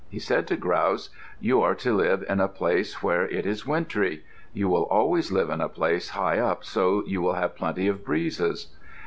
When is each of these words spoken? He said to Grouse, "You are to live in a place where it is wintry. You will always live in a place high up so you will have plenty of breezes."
He 0.09 0.17
said 0.17 0.47
to 0.47 0.55
Grouse, 0.57 1.11
"You 1.39 1.61
are 1.61 1.75
to 1.75 1.93
live 1.95 2.25
in 2.27 2.39
a 2.39 2.47
place 2.47 3.03
where 3.03 3.27
it 3.27 3.45
is 3.45 3.67
wintry. 3.67 4.23
You 4.51 4.67
will 4.67 4.85
always 4.85 5.31
live 5.31 5.51
in 5.51 5.61
a 5.61 5.69
place 5.69 6.09
high 6.09 6.39
up 6.39 6.63
so 6.65 7.03
you 7.05 7.21
will 7.21 7.33
have 7.33 7.55
plenty 7.55 7.87
of 7.87 8.03
breezes." 8.03 8.75